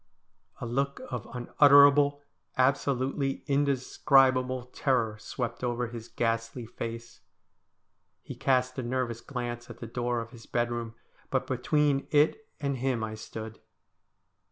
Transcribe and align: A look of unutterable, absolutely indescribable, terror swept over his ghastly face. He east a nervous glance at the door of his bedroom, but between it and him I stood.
A 0.59 0.65
look 0.65 0.99
of 1.11 1.27
unutterable, 1.31 2.23
absolutely 2.57 3.43
indescribable, 3.45 4.63
terror 4.63 5.19
swept 5.19 5.63
over 5.63 5.89
his 5.89 6.07
ghastly 6.07 6.65
face. 6.65 7.19
He 8.23 8.33
east 8.33 8.79
a 8.79 8.81
nervous 8.81 9.21
glance 9.21 9.69
at 9.69 9.77
the 9.77 9.85
door 9.85 10.19
of 10.19 10.31
his 10.31 10.47
bedroom, 10.47 10.95
but 11.29 11.45
between 11.45 12.07
it 12.09 12.47
and 12.59 12.77
him 12.77 13.03
I 13.03 13.13
stood. 13.13 13.59